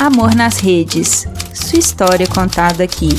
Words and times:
Amor 0.00 0.34
nas 0.34 0.56
Redes. 0.56 1.28
Sua 1.52 1.78
história 1.78 2.26
contada 2.26 2.82
aqui. 2.82 3.10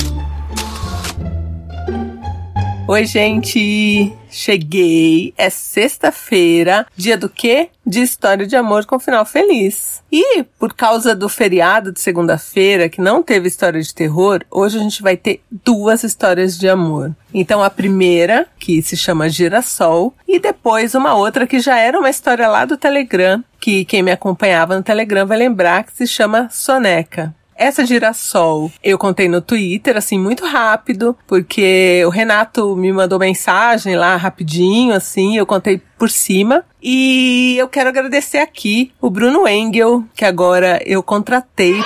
Oi, 2.92 3.06
gente! 3.06 4.12
Cheguei! 4.28 5.32
É 5.38 5.48
sexta-feira, 5.48 6.86
dia 6.94 7.16
do 7.16 7.26
quê? 7.26 7.70
De 7.86 8.02
história 8.02 8.46
de 8.46 8.54
amor 8.54 8.84
com 8.84 8.98
final 8.98 9.24
feliz. 9.24 10.02
E 10.12 10.42
por 10.58 10.74
causa 10.74 11.16
do 11.16 11.26
feriado 11.26 11.90
de 11.90 11.98
segunda-feira, 11.98 12.90
que 12.90 13.00
não 13.00 13.22
teve 13.22 13.48
história 13.48 13.80
de 13.80 13.94
terror, 13.94 14.44
hoje 14.50 14.76
a 14.76 14.82
gente 14.82 15.02
vai 15.02 15.16
ter 15.16 15.40
duas 15.50 16.04
histórias 16.04 16.58
de 16.58 16.68
amor. 16.68 17.16
Então 17.32 17.64
a 17.64 17.70
primeira, 17.70 18.46
que 18.58 18.82
se 18.82 18.94
chama 18.94 19.30
Girassol, 19.30 20.12
e 20.28 20.38
depois 20.38 20.94
uma 20.94 21.14
outra 21.14 21.46
que 21.46 21.60
já 21.60 21.78
era 21.78 21.98
uma 21.98 22.10
história 22.10 22.46
lá 22.46 22.66
do 22.66 22.76
Telegram, 22.76 23.42
que 23.58 23.86
quem 23.86 24.02
me 24.02 24.10
acompanhava 24.10 24.76
no 24.76 24.82
Telegram 24.82 25.26
vai 25.26 25.38
lembrar 25.38 25.84
que 25.84 25.96
se 25.96 26.06
chama 26.06 26.50
Soneca. 26.50 27.34
Essa 27.56 27.84
girassol 27.84 28.70
eu 28.82 28.98
contei 28.98 29.28
no 29.28 29.40
Twitter, 29.40 29.96
assim, 29.96 30.18
muito 30.18 30.44
rápido, 30.46 31.16
porque 31.26 32.02
o 32.06 32.10
Renato 32.10 32.74
me 32.76 32.92
mandou 32.92 33.18
mensagem 33.18 33.96
lá 33.96 34.16
rapidinho, 34.16 34.94
assim, 34.94 35.36
eu 35.36 35.46
contei 35.46 35.80
por 35.98 36.10
cima. 36.10 36.64
E 36.82 37.56
eu 37.58 37.68
quero 37.68 37.88
agradecer 37.88 38.38
aqui 38.38 38.90
o 39.00 39.08
Bruno 39.08 39.46
Engel, 39.46 40.04
que 40.14 40.24
agora 40.24 40.80
eu 40.84 41.02
contratei 41.02 41.80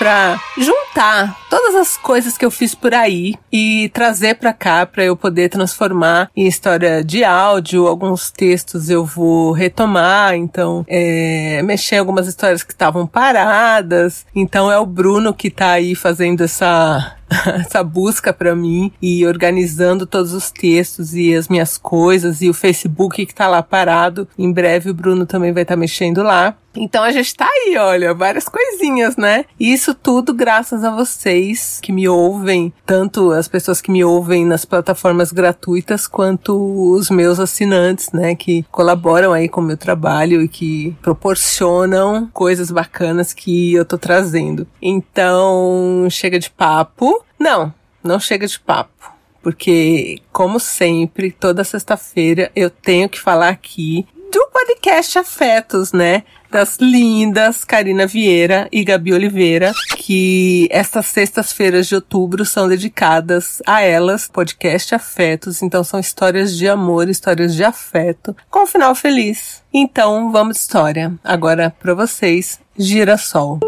para 0.00 0.40
juntar 0.56 1.38
todas 1.50 1.74
as 1.74 1.98
coisas 1.98 2.38
que 2.38 2.44
eu 2.46 2.50
fiz 2.50 2.74
por 2.74 2.94
aí 2.94 3.34
e 3.52 3.90
trazer 3.90 4.36
para 4.36 4.50
cá 4.50 4.86
para 4.86 5.04
eu 5.04 5.14
poder 5.14 5.50
transformar 5.50 6.30
em 6.34 6.46
história 6.46 7.04
de 7.04 7.22
áudio. 7.22 7.86
Alguns 7.86 8.30
textos 8.30 8.88
eu 8.88 9.04
vou 9.04 9.52
retomar, 9.52 10.34
então 10.34 10.86
é, 10.88 11.60
mexer 11.62 11.96
algumas 11.98 12.26
histórias 12.26 12.62
que 12.62 12.72
estavam 12.72 13.06
paradas. 13.06 14.24
Então 14.34 14.72
é 14.72 14.78
o 14.78 14.86
Bruno 14.86 15.34
que 15.34 15.50
tá 15.50 15.72
aí 15.72 15.94
fazendo 15.94 16.44
essa 16.44 17.19
essa 17.60 17.82
busca 17.82 18.32
para 18.32 18.54
mim 18.54 18.92
e 19.00 19.26
organizando 19.26 20.06
todos 20.06 20.32
os 20.32 20.50
textos 20.50 21.14
e 21.14 21.34
as 21.34 21.48
minhas 21.48 21.78
coisas 21.78 22.42
e 22.42 22.48
o 22.48 22.54
Facebook 22.54 23.24
que 23.24 23.34
tá 23.34 23.48
lá 23.48 23.62
parado. 23.62 24.28
Em 24.38 24.52
breve 24.52 24.90
o 24.90 24.94
Bruno 24.94 25.24
também 25.24 25.52
vai 25.52 25.62
estar 25.62 25.74
tá 25.74 25.80
mexendo 25.80 26.22
lá. 26.22 26.56
Então 26.76 27.02
a 27.02 27.10
gente 27.10 27.34
tá 27.34 27.46
aí, 27.46 27.76
olha, 27.76 28.14
várias 28.14 28.48
coisinhas, 28.48 29.16
né? 29.16 29.44
Isso 29.58 29.92
tudo 29.92 30.32
graças 30.32 30.84
a 30.84 30.94
vocês 30.94 31.80
que 31.82 31.90
me 31.90 32.08
ouvem, 32.08 32.72
tanto 32.86 33.32
as 33.32 33.48
pessoas 33.48 33.80
que 33.80 33.90
me 33.90 34.04
ouvem 34.04 34.46
nas 34.46 34.64
plataformas 34.64 35.32
gratuitas 35.32 36.06
quanto 36.06 36.92
os 36.92 37.10
meus 37.10 37.40
assinantes, 37.40 38.12
né, 38.12 38.34
que 38.34 38.64
colaboram 38.70 39.32
aí 39.32 39.48
com 39.48 39.60
o 39.60 39.64
meu 39.64 39.76
trabalho 39.76 40.42
e 40.42 40.48
que 40.48 40.96
proporcionam 41.02 42.28
coisas 42.32 42.70
bacanas 42.70 43.32
que 43.32 43.74
eu 43.74 43.84
tô 43.84 43.98
trazendo. 43.98 44.66
Então, 44.80 46.06
chega 46.08 46.38
de 46.38 46.50
papo. 46.50 47.19
Não, 47.40 47.72
não 48.04 48.20
chega 48.20 48.46
de 48.46 48.60
papo 48.60 49.20
porque, 49.42 50.20
como 50.32 50.60
sempre, 50.60 51.30
toda 51.30 51.64
sexta-feira 51.64 52.50
eu 52.54 52.70
tenho 52.70 53.08
que 53.08 53.20
falar 53.20 53.48
aqui 53.48 54.06
do 54.32 54.46
podcast 54.52 55.18
Afetos, 55.18 55.92
né? 55.92 56.22
Das 56.50 56.78
lindas 56.80 57.64
Karina 57.64 58.06
Vieira 58.06 58.68
e 58.72 58.84
Gabi 58.84 59.12
Oliveira, 59.12 59.72
que 59.96 60.68
estas 60.70 61.06
sextas-feiras 61.06 61.86
de 61.86 61.94
outubro 61.94 62.44
são 62.44 62.68
dedicadas 62.68 63.62
a 63.66 63.82
elas, 63.82 64.28
podcast 64.28 64.94
Afetos. 64.94 65.62
Então 65.62 65.82
são 65.82 65.98
histórias 65.98 66.56
de 66.56 66.68
amor, 66.68 67.08
histórias 67.08 67.54
de 67.54 67.64
afeto, 67.64 68.36
com 68.50 68.64
um 68.64 68.66
final 68.66 68.94
feliz. 68.94 69.62
Então 69.72 70.30
vamos 70.30 70.56
de 70.56 70.62
história. 70.62 71.12
Agora 71.24 71.74
para 71.80 71.94
vocês, 71.94 72.60
Girassol. 72.76 73.60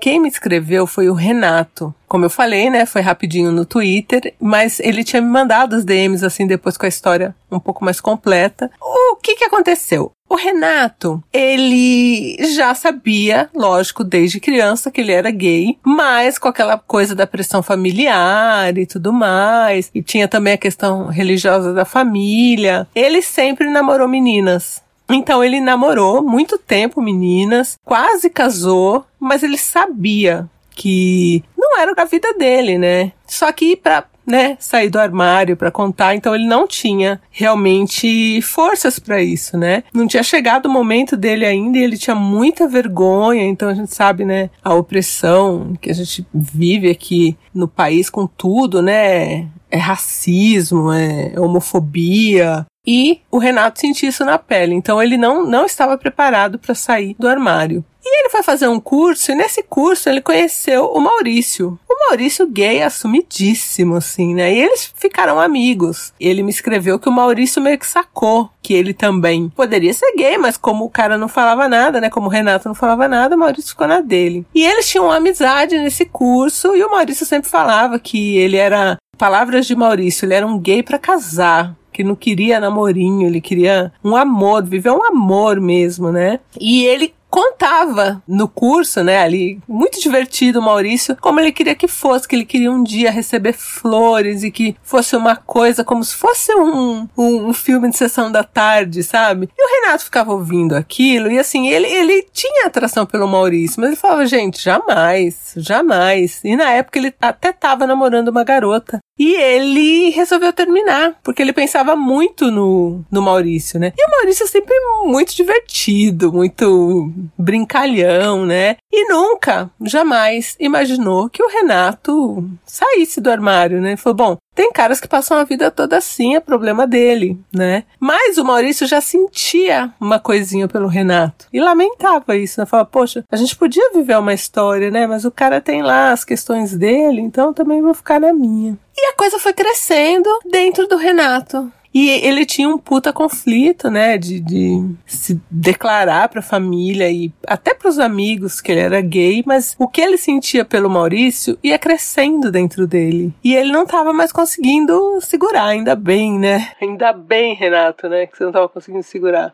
Quem 0.00 0.20
me 0.20 0.28
escreveu 0.28 0.86
foi 0.86 1.08
o 1.08 1.14
Renato. 1.14 1.94
Como 2.06 2.24
eu 2.24 2.30
falei, 2.30 2.70
né? 2.70 2.86
Foi 2.86 3.02
rapidinho 3.02 3.50
no 3.50 3.64
Twitter, 3.64 4.34
mas 4.40 4.80
ele 4.80 5.04
tinha 5.04 5.20
me 5.20 5.28
mandado 5.28 5.74
os 5.76 5.84
DMs 5.84 6.24
assim 6.24 6.46
depois 6.46 6.76
com 6.76 6.86
a 6.86 6.88
história 6.88 7.34
um 7.50 7.58
pouco 7.58 7.84
mais 7.84 8.00
completa. 8.00 8.70
O 8.80 9.16
que 9.16 9.34
que 9.34 9.44
aconteceu? 9.44 10.12
O 10.28 10.36
Renato, 10.36 11.22
ele 11.32 12.36
já 12.54 12.74
sabia, 12.74 13.48
lógico, 13.54 14.04
desde 14.04 14.38
criança 14.38 14.90
que 14.90 15.00
ele 15.00 15.12
era 15.12 15.30
gay, 15.30 15.78
mas 15.82 16.38
com 16.38 16.48
aquela 16.48 16.76
coisa 16.76 17.14
da 17.14 17.26
pressão 17.26 17.62
familiar 17.62 18.76
e 18.76 18.84
tudo 18.84 19.10
mais, 19.10 19.90
e 19.94 20.02
tinha 20.02 20.28
também 20.28 20.52
a 20.52 20.58
questão 20.58 21.06
religiosa 21.06 21.72
da 21.72 21.86
família. 21.86 22.86
Ele 22.94 23.22
sempre 23.22 23.70
namorou 23.70 24.06
meninas. 24.06 24.82
Então 25.10 25.42
ele 25.42 25.60
namorou 25.60 26.22
muito 26.22 26.58
tempo 26.58 27.00
meninas, 27.00 27.78
quase 27.84 28.28
casou, 28.28 29.04
mas 29.18 29.42
ele 29.42 29.56
sabia 29.56 30.48
que 30.74 31.42
não 31.56 31.80
era 31.80 31.92
a 31.96 32.04
vida 32.04 32.32
dele, 32.34 32.78
né? 32.78 33.12
Só 33.26 33.50
que 33.50 33.74
para 33.74 34.04
né, 34.28 34.58
sair 34.60 34.90
do 34.90 34.98
armário 34.98 35.56
para 35.56 35.70
contar, 35.70 36.14
então 36.14 36.34
ele 36.34 36.46
não 36.46 36.66
tinha 36.66 37.18
realmente 37.30 38.42
forças 38.42 38.98
para 38.98 39.22
isso, 39.22 39.56
né? 39.56 39.82
Não 39.92 40.06
tinha 40.06 40.22
chegado 40.22 40.66
o 40.66 40.70
momento 40.70 41.16
dele 41.16 41.46
ainda 41.46 41.78
e 41.78 41.82
ele 41.82 41.96
tinha 41.96 42.14
muita 42.14 42.68
vergonha, 42.68 43.42
então 43.44 43.70
a 43.70 43.74
gente 43.74 43.94
sabe, 43.94 44.26
né, 44.26 44.50
a 44.62 44.74
opressão 44.74 45.72
que 45.80 45.90
a 45.90 45.94
gente 45.94 46.26
vive 46.32 46.90
aqui 46.90 47.38
no 47.54 47.66
país 47.66 48.10
com 48.10 48.26
tudo, 48.26 48.82
né? 48.82 49.48
É 49.70 49.78
racismo, 49.78 50.92
é 50.92 51.32
homofobia, 51.38 52.66
e 52.90 53.20
o 53.30 53.36
Renato 53.36 53.78
sentia 53.78 54.08
isso 54.08 54.24
na 54.24 54.38
pele, 54.38 54.74
então 54.74 55.02
ele 55.02 55.18
não, 55.18 55.44
não 55.44 55.66
estava 55.66 55.98
preparado 55.98 56.58
para 56.58 56.74
sair 56.74 57.14
do 57.18 57.28
armário. 57.28 57.84
E 58.02 58.20
ele 58.20 58.30
foi 58.30 58.42
fazer 58.42 58.66
um 58.66 58.80
curso, 58.80 59.30
e 59.30 59.34
nesse 59.34 59.62
curso 59.62 60.08
ele 60.08 60.22
conheceu 60.22 60.86
o 60.86 60.98
Maurício. 60.98 61.78
O 61.86 62.08
Maurício 62.08 62.46
gay 62.46 62.82
assumidíssimo, 62.82 63.96
assim, 63.96 64.34
né? 64.34 64.54
E 64.54 64.62
eles 64.62 64.90
ficaram 64.96 65.38
amigos. 65.38 66.14
Ele 66.18 66.42
me 66.42 66.48
escreveu 66.48 66.98
que 66.98 67.10
o 67.10 67.12
Maurício 67.12 67.60
meio 67.60 67.78
que 67.78 67.86
sacou 67.86 68.48
que 68.62 68.72
ele 68.72 68.94
também 68.94 69.50
poderia 69.50 69.92
ser 69.92 70.10
gay, 70.16 70.38
mas 70.38 70.56
como 70.56 70.86
o 70.86 70.90
cara 70.90 71.18
não 71.18 71.28
falava 71.28 71.68
nada, 71.68 72.00
né? 72.00 72.08
Como 72.08 72.28
o 72.28 72.30
Renato 72.30 72.68
não 72.68 72.74
falava 72.74 73.06
nada, 73.06 73.36
o 73.36 73.38
Maurício 73.38 73.72
ficou 73.72 73.86
na 73.86 74.00
dele. 74.00 74.46
E 74.54 74.64
eles 74.64 74.88
tinham 74.88 75.04
uma 75.04 75.16
amizade 75.16 75.76
nesse 75.76 76.06
curso, 76.06 76.74
e 76.74 76.82
o 76.82 76.90
Maurício 76.90 77.26
sempre 77.26 77.50
falava 77.50 77.98
que 77.98 78.38
ele 78.38 78.56
era. 78.56 78.96
Palavras 79.18 79.66
de 79.66 79.74
Maurício, 79.74 80.24
ele 80.24 80.34
era 80.34 80.46
um 80.46 80.58
gay 80.58 80.80
para 80.82 80.96
casar 80.96 81.76
que 81.98 82.04
não 82.04 82.14
queria 82.14 82.60
namorinho, 82.60 83.26
ele 83.26 83.40
queria 83.40 83.92
um 84.04 84.14
amor, 84.14 84.64
viver 84.64 84.92
um 84.92 85.04
amor 85.04 85.60
mesmo, 85.60 86.12
né? 86.12 86.38
E 86.60 86.84
ele 86.84 87.12
contava 87.28 88.22
no 88.26 88.48
curso, 88.48 89.02
né, 89.04 89.18
ali, 89.18 89.60
muito 89.68 90.00
divertido 90.00 90.60
o 90.60 90.62
Maurício, 90.62 91.14
como 91.20 91.40
ele 91.40 91.52
queria 91.52 91.74
que 91.74 91.86
fosse, 91.86 92.26
que 92.26 92.34
ele 92.34 92.44
queria 92.44 92.72
um 92.72 92.82
dia 92.82 93.10
receber 93.10 93.52
flores 93.52 94.42
e 94.42 94.50
que 94.50 94.74
fosse 94.82 95.14
uma 95.14 95.36
coisa 95.36 95.84
como 95.84 96.02
se 96.02 96.14
fosse 96.14 96.54
um, 96.54 97.06
um, 97.16 97.48
um 97.48 97.52
filme 97.52 97.90
de 97.90 97.98
sessão 97.98 98.32
da 98.32 98.42
tarde, 98.42 99.02
sabe? 99.02 99.50
E 99.58 99.62
o 99.62 99.82
Renato 99.82 100.04
ficava 100.04 100.32
ouvindo 100.32 100.74
aquilo 100.74 101.30
e 101.30 101.38
assim, 101.38 101.68
ele, 101.68 101.86
ele 101.86 102.26
tinha 102.32 102.66
atração 102.66 103.04
pelo 103.04 103.28
Maurício, 103.28 103.80
mas 103.80 103.90
ele 103.90 104.00
falava, 104.00 104.24
gente, 104.24 104.62
jamais, 104.62 105.52
jamais. 105.56 106.40
E 106.42 106.56
na 106.56 106.70
época 106.70 106.98
ele 106.98 107.12
até 107.20 107.52
tava 107.52 107.86
namorando 107.86 108.28
uma 108.28 108.44
garota. 108.44 109.00
E 109.18 109.34
ele 109.34 110.10
resolveu 110.10 110.52
terminar, 110.52 111.18
porque 111.22 111.42
ele 111.42 111.52
pensava 111.52 111.96
muito 111.96 112.50
no, 112.50 113.04
no 113.10 113.20
Maurício, 113.20 113.80
né? 113.80 113.92
E 113.96 114.06
o 114.06 114.10
Maurício 114.10 114.44
é 114.44 114.46
sempre 114.46 114.74
muito 115.04 115.34
divertido, 115.34 116.32
muito 116.32 117.12
brincalhão, 117.36 118.46
né? 118.46 118.76
E 118.92 119.08
nunca, 119.08 119.70
jamais 119.82 120.56
imaginou 120.60 121.28
que 121.28 121.42
o 121.42 121.48
Renato 121.48 122.48
saísse 122.64 123.20
do 123.20 123.30
armário, 123.30 123.80
né? 123.80 123.90
Ele 123.90 123.96
falou, 123.96 124.16
bom, 124.16 124.38
tem 124.58 124.72
caras 124.72 125.00
que 125.00 125.06
passam 125.06 125.38
a 125.38 125.44
vida 125.44 125.70
toda 125.70 125.96
assim, 125.96 126.34
é 126.34 126.40
problema 126.40 126.84
dele, 126.84 127.38
né? 127.54 127.84
Mas 128.00 128.38
o 128.38 128.44
Maurício 128.44 128.88
já 128.88 129.00
sentia 129.00 129.92
uma 130.00 130.18
coisinha 130.18 130.66
pelo 130.66 130.88
Renato 130.88 131.46
e 131.52 131.60
lamentava 131.60 132.36
isso, 132.36 132.58
né? 132.58 132.66
Falava, 132.66 132.88
poxa, 132.88 133.24
a 133.30 133.36
gente 133.36 133.54
podia 133.54 133.92
viver 133.92 134.18
uma 134.18 134.34
história, 134.34 134.90
né? 134.90 135.06
Mas 135.06 135.24
o 135.24 135.30
cara 135.30 135.60
tem 135.60 135.80
lá 135.80 136.10
as 136.10 136.24
questões 136.24 136.76
dele, 136.76 137.20
então 137.20 137.54
também 137.54 137.80
vou 137.80 137.94
ficar 137.94 138.18
na 138.18 138.32
minha. 138.32 138.76
E 138.96 139.12
a 139.12 139.14
coisa 139.14 139.38
foi 139.38 139.52
crescendo 139.52 140.28
dentro 140.50 140.88
do 140.88 140.96
Renato. 140.96 141.72
E 142.00 142.10
ele 142.10 142.46
tinha 142.46 142.68
um 142.68 142.78
puta 142.78 143.12
conflito, 143.12 143.90
né, 143.90 144.16
de, 144.16 144.38
de 144.38 144.88
se 145.04 145.40
declarar 145.50 146.28
pra 146.28 146.40
família 146.40 147.10
e 147.10 147.32
até 147.44 147.74
pros 147.74 147.98
amigos 147.98 148.60
que 148.60 148.70
ele 148.70 148.82
era 148.82 149.00
gay, 149.00 149.42
mas 149.44 149.74
o 149.76 149.88
que 149.88 150.00
ele 150.00 150.16
sentia 150.16 150.64
pelo 150.64 150.88
Maurício 150.88 151.58
ia 151.60 151.76
crescendo 151.76 152.52
dentro 152.52 152.86
dele. 152.86 153.34
E 153.42 153.52
ele 153.52 153.72
não 153.72 153.84
tava 153.84 154.12
mais 154.12 154.30
conseguindo 154.30 155.18
segurar, 155.20 155.64
ainda 155.64 155.96
bem, 155.96 156.38
né? 156.38 156.70
Ainda 156.80 157.12
bem, 157.12 157.56
Renato, 157.56 158.08
né, 158.08 158.26
que 158.26 158.38
você 158.38 158.44
não 158.44 158.52
tava 158.52 158.68
conseguindo 158.68 159.02
segurar. 159.02 159.52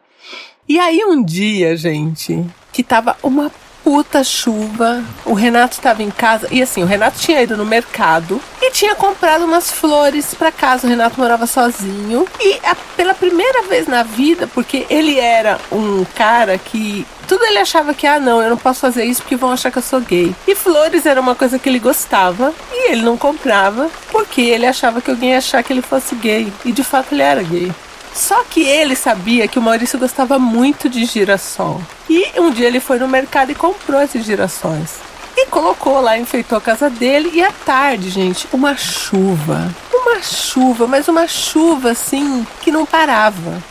E 0.69 0.79
aí 0.79 1.03
um 1.03 1.25
dia, 1.25 1.75
gente, 1.75 2.45
que 2.71 2.83
tava 2.83 3.17
uma 3.23 3.51
puta 3.85 4.25
chuva. 4.25 5.05
O 5.27 5.35
Renato 5.35 5.75
estava 5.75 6.03
em 6.03 6.11
casa 6.11 6.49
e 6.51 6.63
assim, 6.63 6.83
o 6.83 6.87
Renato 6.87 7.21
tinha 7.21 7.43
ido 7.43 7.57
no 7.57 7.67
mercado 7.67 8.41
e 8.61 8.71
tinha 8.71 8.95
comprado 8.95 9.45
umas 9.45 9.71
flores 9.71 10.35
para 10.35 10.51
casa. 10.51 10.87
O 10.87 10.91
Renato 10.91 11.21
morava 11.21 11.47
sozinho 11.47 12.27
e 12.41 12.59
a, 12.65 12.75
pela 12.97 13.13
primeira 13.13 13.63
vez 13.65 13.87
na 13.87 14.03
vida, 14.03 14.49
porque 14.49 14.87
ele 14.89 15.21
era 15.21 15.61
um 15.71 16.05
cara 16.17 16.57
que 16.57 17.07
tudo 17.29 17.45
ele 17.45 17.59
achava 17.59 17.95
que, 17.95 18.07
ah, 18.07 18.19
não, 18.19 18.43
eu 18.43 18.51
não 18.51 18.57
posso 18.57 18.81
fazer 18.81 19.05
isso 19.05 19.23
porque 19.23 19.37
vão 19.37 19.53
achar 19.53 19.71
que 19.71 19.79
eu 19.79 19.83
sou 19.83 20.01
gay. 20.01 20.35
E 20.49 20.55
flores 20.55 21.05
era 21.05 21.21
uma 21.21 21.35
coisa 21.35 21.59
que 21.59 21.69
ele 21.69 21.79
gostava 21.79 22.53
e 22.73 22.93
ele 22.93 23.03
não 23.03 23.17
comprava 23.17 23.91
porque 24.11 24.41
ele 24.41 24.67
achava 24.67 25.01
que 25.01 25.11
alguém 25.11 25.31
ia 25.31 25.39
achar 25.39 25.63
que 25.63 25.73
ele 25.73 25.83
fosse 25.83 26.15
gay. 26.15 26.51
E 26.65 26.73
de 26.73 26.83
fato 26.83 27.13
ele 27.13 27.23
era 27.23 27.43
gay. 27.43 27.71
Só 28.15 28.45
que 28.45 28.63
ele 28.63 28.95
sabia 28.95 29.49
que 29.49 29.59
o 29.59 29.63
Maurício 29.63 29.99
gostava 29.99 30.39
muito 30.39 30.89
de 30.89 31.05
girassol. 31.05 31.81
Um 32.37 32.51
dia 32.51 32.67
ele 32.67 32.81
foi 32.81 32.99
no 32.99 33.09
mercado 33.09 33.51
e 33.51 33.55
comprou 33.55 34.03
esses 34.03 34.25
girassóis. 34.25 34.99
E 35.37 35.47
colocou 35.47 36.01
lá, 36.01 36.19
enfeitou 36.19 36.59
a 36.59 36.61
casa 36.61 36.89
dele. 36.89 37.31
E 37.33 37.43
à 37.43 37.51
tarde, 37.51 38.11
gente, 38.11 38.47
uma 38.53 38.77
chuva. 38.77 39.75
Uma 39.93 40.23
chuva, 40.23 40.87
mas 40.87 41.09
uma 41.09 41.27
chuva 41.27 41.91
assim 41.91 42.47
que 42.61 42.71
não 42.71 42.87
parava. 42.87 43.63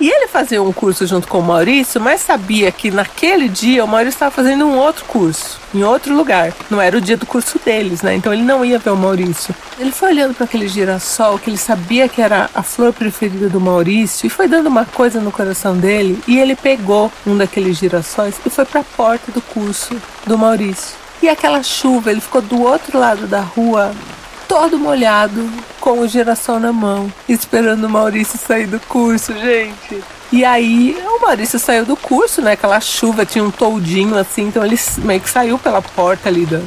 E 0.00 0.08
ele 0.08 0.26
fazia 0.26 0.62
um 0.62 0.72
curso 0.72 1.06
junto 1.06 1.28
com 1.28 1.38
o 1.38 1.42
Maurício, 1.42 2.00
mas 2.00 2.20
sabia 2.20 2.70
que 2.72 2.90
naquele 2.90 3.48
dia 3.48 3.84
o 3.84 3.88
Maurício 3.88 4.16
estava 4.16 4.30
fazendo 4.30 4.66
um 4.66 4.76
outro 4.76 5.04
curso, 5.04 5.60
em 5.74 5.84
outro 5.84 6.14
lugar. 6.14 6.52
Não 6.68 6.80
era 6.80 6.96
o 6.96 7.00
dia 7.00 7.16
do 7.16 7.26
curso 7.26 7.60
deles, 7.64 8.02
né? 8.02 8.14
Então 8.14 8.32
ele 8.32 8.42
não 8.42 8.64
ia 8.64 8.78
ver 8.78 8.90
o 8.90 8.96
Maurício. 8.96 9.54
Ele 9.78 9.92
foi 9.92 10.10
olhando 10.10 10.34
para 10.34 10.44
aquele 10.44 10.68
girassol 10.68 11.38
que 11.38 11.48
ele 11.48 11.56
sabia 11.56 12.08
que 12.08 12.20
era 12.20 12.50
a 12.54 12.62
flor 12.62 12.92
preferida 12.92 13.48
do 13.48 13.60
Maurício 13.60 14.26
e 14.26 14.30
foi 14.30 14.48
dando 14.48 14.66
uma 14.66 14.84
coisa 14.84 15.20
no 15.20 15.32
coração 15.32 15.76
dele. 15.76 16.20
E 16.26 16.38
ele 16.38 16.56
pegou 16.56 17.10
um 17.26 17.36
daqueles 17.36 17.78
girassóis 17.78 18.34
e 18.44 18.50
foi 18.50 18.64
para 18.64 18.80
a 18.80 18.84
porta 18.84 19.30
do 19.30 19.40
curso 19.40 19.96
do 20.26 20.36
Maurício. 20.36 20.96
E 21.22 21.28
aquela 21.28 21.62
chuva, 21.62 22.10
ele 22.10 22.20
ficou 22.20 22.42
do 22.42 22.60
outro 22.62 22.98
lado 22.98 23.26
da 23.26 23.40
rua, 23.40 23.94
todo 24.46 24.78
molhado, 24.78 25.48
com 25.84 26.00
o 26.00 26.08
girassol 26.08 26.58
na 26.58 26.72
mão, 26.72 27.12
esperando 27.28 27.84
o 27.84 27.90
Maurício 27.90 28.38
sair 28.38 28.66
do 28.66 28.80
curso, 28.80 29.34
gente. 29.34 30.02
E 30.32 30.42
aí 30.42 30.96
o 31.06 31.20
Maurício 31.20 31.58
saiu 31.58 31.84
do 31.84 31.94
curso, 31.94 32.40
né? 32.40 32.52
Aquela 32.52 32.80
chuva 32.80 33.26
tinha 33.26 33.44
um 33.44 33.50
toldinho 33.50 34.16
assim, 34.16 34.44
então 34.44 34.64
ele 34.64 34.80
meio 35.00 35.20
que 35.20 35.28
saiu 35.28 35.58
pela 35.58 35.82
porta 35.82 36.30
ali, 36.30 36.46
da, 36.46 36.58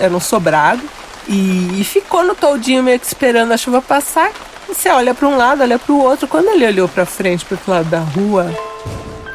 era 0.00 0.14
um 0.14 0.18
sobrado. 0.18 0.80
E, 1.28 1.78
e 1.78 1.84
ficou 1.84 2.24
no 2.24 2.34
toldinho 2.34 2.82
meio 2.82 2.98
que 2.98 3.04
esperando 3.06 3.52
a 3.52 3.58
chuva 3.58 3.82
passar. 3.82 4.32
E 4.66 4.74
você 4.74 4.88
olha 4.88 5.12
para 5.12 5.28
um 5.28 5.36
lado, 5.36 5.60
olha 5.60 5.78
para 5.78 5.92
o 5.92 6.00
outro. 6.00 6.26
Quando 6.26 6.48
ele 6.48 6.66
olhou 6.66 6.88
para 6.88 7.04
frente, 7.04 7.44
para 7.44 7.58
o 7.66 7.70
lado 7.70 7.90
da 7.90 8.00
rua, 8.00 8.50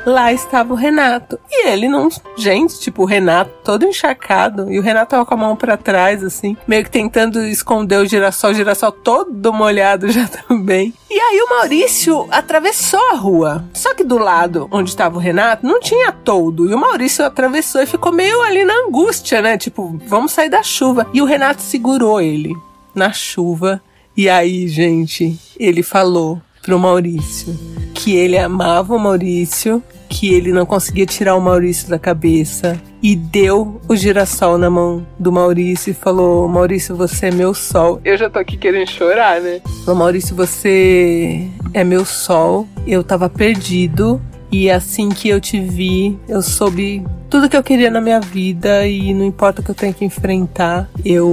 lá 0.06 0.32
estava 0.34 0.74
o 0.74 0.76
Renato. 0.76 1.40
E 1.50 1.68
ele 1.68 1.88
não. 1.88 2.10
Gente, 2.38 2.80
tipo, 2.80 3.04
o 3.04 3.06
Renato 3.06 3.52
todo 3.64 3.86
encharcado. 3.86 4.72
E 4.72 4.80
o 4.80 4.82
Renato 4.82 5.12
tava 5.12 5.26
com 5.26 5.34
a 5.34 5.38
mão 5.38 5.56
para 5.56 5.78
trás, 5.78 6.24
assim, 6.24 6.56
meio 6.68 6.84
que 6.84 6.92
tentando 6.92 7.42
esconder 7.46 7.98
o 7.98 8.06
girassol, 8.06 8.52
o 8.52 8.54
girassol 8.54 8.92
todo 8.92 9.54
molhado 9.54 10.10
já 10.12 10.28
também. 10.28 10.94
E 11.10 11.20
aí 11.20 11.42
o 11.42 11.50
Maurício 11.50 12.28
atravessou 12.32 13.00
a 13.12 13.16
rua. 13.16 13.66
Só 13.74 13.94
que 13.94 14.04
do 14.04 14.18
lado 14.18 14.68
onde 14.72 14.90
estava 14.90 15.18
o 15.18 15.20
Renato 15.20 15.66
não 15.66 15.80
tinha 15.80 16.12
todo. 16.12 16.70
E 16.70 16.74
o 16.74 16.80
Maurício 16.80 17.26
atravessou 17.26 17.82
e 17.82 17.86
ficou 17.86 18.12
meio 18.12 18.42
ali 18.42 18.64
na 18.64 18.74
angústia, 18.86 19.42
né? 19.42 19.58
Tipo, 19.58 20.00
vamos 20.06 20.32
sair 20.32 20.50
da 20.50 20.64
chuva. 20.64 21.08
E 21.14 21.22
o 21.22 21.26
Renato 21.26 21.62
segurou 21.62 22.22
ele 22.22 22.56
na 22.94 23.12
chuva. 23.12 23.82
E 24.16 24.30
aí, 24.30 24.68
gente, 24.68 25.40
ele 25.58 25.82
falou 25.82 26.42
pro 26.62 26.78
Maurício 26.78 27.58
que 28.00 28.16
ele 28.16 28.38
amava 28.38 28.96
o 28.96 29.00
Maurício 29.00 29.84
que 30.08 30.34
ele 30.34 30.52
não 30.52 30.66
conseguia 30.66 31.06
tirar 31.06 31.36
o 31.36 31.42
Maurício 31.42 31.88
da 31.88 32.00
cabeça 32.00 32.82
e 33.02 33.16
deu 33.16 33.80
o 33.88 33.96
girassol 33.96 34.58
na 34.58 34.70
mão 34.70 35.06
do 35.20 35.32
Maurício 35.32 35.92
e 35.92 35.94
falou: 35.94 36.48
Maurício, 36.48 36.96
você 36.96 37.28
é 37.28 37.32
meu 37.32 37.54
sol. 37.54 38.02
Eu 38.04 38.18
já 38.18 38.30
tô 38.30 38.40
aqui 38.40 38.58
querendo 38.58 38.90
chorar, 38.90 39.40
né? 39.40 39.62
Falou: 39.86 40.00
Maurício, 40.00 40.36
você 40.36 41.48
é 41.74 41.84
meu 41.84 42.04
sol. 42.04 42.68
Eu 42.88 43.04
tava 43.04 43.30
perdido 43.30 44.20
e 44.52 44.70
assim 44.70 45.10
que 45.10 45.30
eu 45.30 45.40
te 45.40 45.60
vi, 45.60 46.18
eu 46.28 46.42
soube 46.42 47.06
tudo 47.30 47.48
que 47.48 47.56
eu 47.56 47.62
queria 47.62 47.92
na 47.92 48.02
minha 48.02 48.20
vida 48.20 48.88
e 48.88 49.14
não 49.14 49.24
importa 49.24 49.62
o 49.62 49.64
que 49.64 49.70
eu 49.70 49.76
tenho 49.76 49.94
que 49.94 50.04
enfrentar, 50.04 50.90
eu 51.06 51.32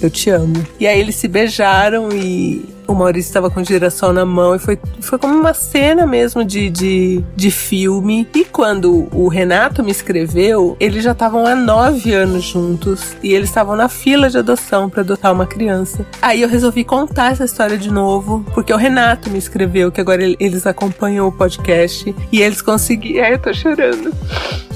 eu 0.00 0.08
te 0.08 0.30
amo. 0.30 0.64
E 0.78 0.86
aí 0.86 1.00
eles 1.00 1.16
se 1.16 1.26
beijaram 1.26 2.10
e 2.12 2.73
o 2.86 2.94
Maurício 2.94 3.28
estava 3.28 3.50
com 3.50 3.60
o 3.60 3.64
girassol 3.64 4.12
na 4.12 4.24
mão 4.24 4.54
e 4.54 4.58
foi, 4.58 4.78
foi 5.00 5.18
como 5.18 5.34
uma 5.34 5.54
cena 5.54 6.06
mesmo 6.06 6.44
de, 6.44 6.70
de, 6.70 7.24
de 7.34 7.50
filme. 7.50 8.28
E 8.34 8.44
quando 8.44 9.08
o 9.12 9.28
Renato 9.28 9.82
me 9.82 9.90
escreveu, 9.90 10.76
eles 10.78 11.02
já 11.02 11.12
estavam 11.12 11.46
há 11.46 11.54
nove 11.54 12.12
anos 12.12 12.44
juntos 12.44 13.16
e 13.22 13.32
eles 13.32 13.48
estavam 13.48 13.76
na 13.76 13.88
fila 13.88 14.28
de 14.28 14.38
adoção 14.38 14.88
para 14.88 15.00
adotar 15.00 15.32
uma 15.32 15.46
criança. 15.46 16.06
Aí 16.20 16.42
eu 16.42 16.48
resolvi 16.48 16.84
contar 16.84 17.32
essa 17.32 17.44
história 17.44 17.76
de 17.76 17.90
novo, 17.90 18.44
porque 18.54 18.72
o 18.72 18.76
Renato 18.76 19.30
me 19.30 19.38
escreveu 19.38 19.90
que 19.90 20.00
agora 20.00 20.22
eles 20.22 20.66
acompanham 20.66 21.26
o 21.26 21.32
podcast 21.32 22.14
e 22.30 22.40
eles 22.40 22.60
conseguiram. 22.60 23.24
Ai, 23.24 23.34
eu 23.34 23.38
tô 23.38 23.52
chorando. 23.52 24.12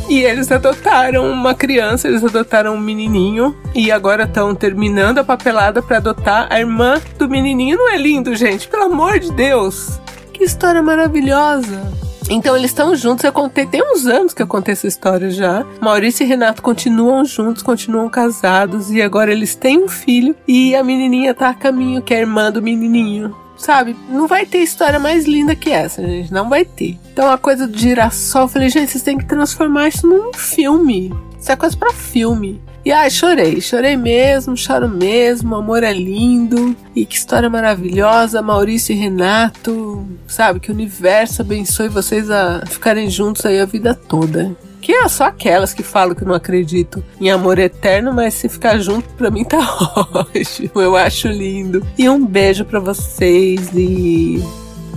E 0.08 0.20
eles 0.20 0.50
adotaram 0.50 1.30
uma 1.30 1.54
criança, 1.54 2.08
eles 2.08 2.24
adotaram 2.24 2.74
um 2.74 2.80
menininho 2.80 3.54
e 3.74 3.92
agora 3.92 4.22
estão 4.22 4.54
terminando 4.54 5.18
a 5.18 5.24
papelada 5.24 5.82
para 5.82 5.98
adotar 5.98 6.46
a 6.50 6.58
irmã 6.58 6.98
do 7.18 7.28
menininho. 7.28 7.76
Não 7.76 7.90
é 7.90 7.97
lindo, 7.98 8.34
gente? 8.34 8.68
Pelo 8.68 8.84
amor 8.84 9.18
de 9.18 9.32
Deus! 9.32 10.00
Que 10.32 10.44
história 10.44 10.82
maravilhosa! 10.82 11.98
Então 12.30 12.54
eles 12.54 12.70
estão 12.70 12.94
juntos, 12.94 13.24
eu 13.24 13.32
contei, 13.32 13.66
tem 13.66 13.82
uns 13.82 14.06
anos 14.06 14.34
que 14.34 14.42
eu 14.42 14.46
contei 14.46 14.72
essa 14.72 14.86
história 14.86 15.30
já. 15.30 15.64
Maurício 15.80 16.24
e 16.24 16.26
Renato 16.26 16.62
continuam 16.62 17.24
juntos, 17.24 17.62
continuam 17.62 18.08
casados 18.08 18.90
e 18.90 19.00
agora 19.00 19.32
eles 19.32 19.54
têm 19.54 19.82
um 19.82 19.88
filho 19.88 20.36
e 20.46 20.76
a 20.76 20.84
menininha 20.84 21.34
tá 21.34 21.48
a 21.48 21.54
caminho, 21.54 22.02
que 22.02 22.12
é 22.12 22.18
a 22.18 22.20
irmã 22.20 22.52
do 22.52 22.62
menininho. 22.62 23.34
Sabe? 23.56 23.96
Não 24.08 24.28
vai 24.28 24.46
ter 24.46 24.58
história 24.58 25.00
mais 25.00 25.26
linda 25.26 25.56
que 25.56 25.70
essa, 25.70 26.06
gente. 26.06 26.32
Não 26.32 26.48
vai 26.48 26.64
ter. 26.64 26.98
Então 27.12 27.28
a 27.28 27.36
coisa 27.38 27.66
do 27.66 27.76
girassol, 27.76 28.42
eu 28.42 28.48
falei, 28.48 28.68
gente, 28.68 28.92
vocês 28.92 29.02
têm 29.02 29.18
que 29.18 29.24
transformar 29.24 29.88
isso 29.88 30.06
num 30.06 30.32
filme. 30.32 31.12
Isso 31.40 31.50
é 31.50 31.56
coisa 31.56 31.76
pra 31.76 31.92
filme. 31.92 32.60
E 32.88 32.90
ai, 32.90 33.10
chorei, 33.10 33.60
chorei 33.60 33.98
mesmo, 33.98 34.56
choro 34.56 34.88
mesmo, 34.88 35.54
amor 35.54 35.82
é 35.82 35.92
lindo. 35.92 36.74
E 36.96 37.04
que 37.04 37.16
história 37.16 37.50
maravilhosa, 37.50 38.40
Maurício 38.40 38.94
e 38.94 38.98
Renato. 38.98 40.06
Sabe, 40.26 40.58
que 40.58 40.70
o 40.70 40.74
universo 40.74 41.42
abençoe 41.42 41.90
vocês 41.90 42.30
a 42.30 42.64
ficarem 42.66 43.10
juntos 43.10 43.44
aí 43.44 43.60
a 43.60 43.66
vida 43.66 43.94
toda. 43.94 44.56
Que 44.80 44.92
é 44.92 45.06
só 45.06 45.24
aquelas 45.24 45.74
que 45.74 45.82
falam 45.82 46.14
que 46.14 46.24
não 46.24 46.32
acredito 46.32 47.04
em 47.20 47.30
amor 47.30 47.58
eterno, 47.58 48.10
mas 48.10 48.32
se 48.32 48.48
ficar 48.48 48.78
junto 48.78 49.06
pra 49.10 49.30
mim 49.30 49.44
tá 49.44 49.58
ótimo. 50.14 50.80
Eu 50.80 50.96
acho 50.96 51.28
lindo. 51.28 51.86
E 51.98 52.08
um 52.08 52.24
beijo 52.24 52.64
para 52.64 52.80
vocês 52.80 53.68
e 53.74 54.42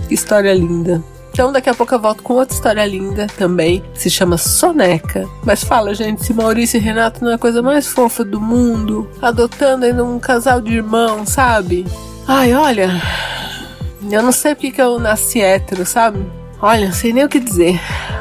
que 0.08 0.14
história 0.14 0.54
linda. 0.54 1.04
Então 1.32 1.50
daqui 1.50 1.70
a 1.70 1.74
pouco 1.74 1.94
eu 1.94 1.98
volto 1.98 2.22
com 2.22 2.34
outra 2.34 2.54
história 2.54 2.84
linda 2.84 3.26
também, 3.38 3.82
se 3.94 4.10
chama 4.10 4.36
Soneca. 4.36 5.26
Mas 5.44 5.64
fala, 5.64 5.94
gente, 5.94 6.24
se 6.24 6.34
Maurício 6.34 6.76
e 6.76 6.80
Renato 6.80 7.24
não 7.24 7.30
é 7.30 7.34
a 7.34 7.38
coisa 7.38 7.62
mais 7.62 7.86
fofa 7.86 8.22
do 8.22 8.38
mundo, 8.38 9.10
adotando 9.20 9.86
ainda 9.86 10.04
um 10.04 10.18
casal 10.18 10.60
de 10.60 10.74
irmãos, 10.74 11.30
sabe? 11.30 11.86
Ai, 12.28 12.52
olha, 12.54 12.90
eu 14.10 14.22
não 14.22 14.30
sei 14.30 14.54
porque 14.54 14.72
que 14.72 14.82
eu 14.82 14.98
nasci 14.98 15.40
hétero, 15.40 15.86
sabe? 15.86 16.24
Olha, 16.60 16.86
não 16.86 16.92
sei 16.92 17.14
nem 17.14 17.24
o 17.24 17.28
que 17.28 17.40
dizer. 17.40 17.80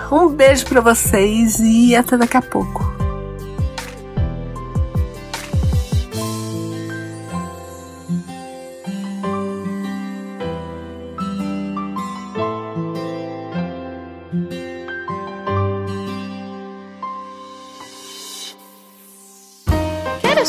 Um 0.09 0.29
beijo 0.29 0.65
para 0.65 0.81
vocês 0.81 1.59
e 1.59 1.95
até 1.95 2.17
daqui 2.17 2.37
a 2.37 2.41
pouco. 2.41 2.90